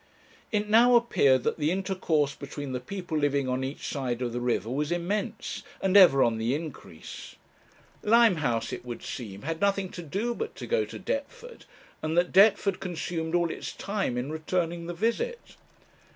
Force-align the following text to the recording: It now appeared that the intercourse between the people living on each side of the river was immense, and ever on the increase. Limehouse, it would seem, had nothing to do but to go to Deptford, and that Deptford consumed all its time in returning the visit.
It 0.51 0.67
now 0.67 0.95
appeared 0.95 1.43
that 1.43 1.59
the 1.59 1.69
intercourse 1.69 2.33
between 2.33 2.71
the 2.71 2.79
people 2.79 3.15
living 3.15 3.47
on 3.47 3.63
each 3.63 3.85
side 3.85 4.23
of 4.23 4.33
the 4.33 4.41
river 4.41 4.67
was 4.71 4.91
immense, 4.91 5.61
and 5.79 5.95
ever 5.95 6.23
on 6.23 6.39
the 6.39 6.55
increase. 6.55 7.35
Limehouse, 8.01 8.73
it 8.73 8.83
would 8.83 9.03
seem, 9.03 9.43
had 9.43 9.61
nothing 9.61 9.89
to 9.89 10.01
do 10.01 10.33
but 10.33 10.55
to 10.55 10.65
go 10.65 10.85
to 10.85 10.97
Deptford, 10.97 11.65
and 12.01 12.17
that 12.17 12.31
Deptford 12.33 12.79
consumed 12.79 13.35
all 13.35 13.51
its 13.51 13.73
time 13.73 14.17
in 14.17 14.31
returning 14.31 14.87
the 14.87 14.95
visit. 14.95 15.55